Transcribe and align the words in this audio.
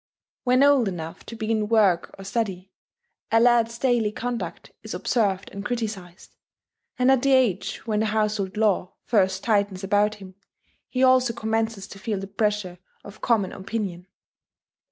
When 0.45 0.63
old 0.63 0.87
enough 0.87 1.27
to 1.27 1.35
begin 1.35 1.67
work 1.67 2.15
or 2.17 2.23
study, 2.23 2.71
a 3.31 3.39
lad's 3.39 3.77
daily 3.77 4.11
conduct 4.11 4.71
is 4.81 4.95
observed 4.95 5.51
and 5.51 5.63
criticised; 5.63 6.35
and 6.97 7.11
at 7.11 7.21
the 7.21 7.33
age 7.33 7.85
when 7.85 7.99
the 7.99 8.07
household 8.07 8.57
law 8.57 8.93
first 9.03 9.43
tightens 9.43 9.83
about 9.83 10.15
him, 10.15 10.33
he 10.89 11.03
also 11.03 11.33
commences 11.33 11.85
to 11.89 11.99
feel 11.99 12.19
the 12.19 12.25
pressure 12.25 12.79
of 13.03 13.21
common 13.21 13.51
opinion. 13.51 14.07